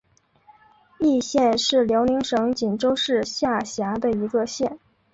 [0.99, 4.79] 义县是辽宁省锦州市下辖的一个县。